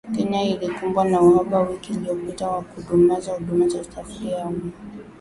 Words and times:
Kenya 0.15 0.41
ilikumbwa 0.41 1.05
na 1.05 1.21
uhaba 1.21 1.59
wiki 1.61 1.93
iliyopita 1.93 2.45
na 2.45 2.61
kudumaza 2.61 3.31
huduma 3.33 3.67
za 3.67 3.79
usafiri 3.81 4.33
wa 4.33 4.41
umma 4.45 4.71